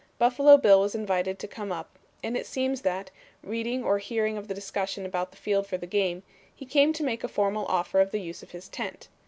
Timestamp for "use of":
8.19-8.49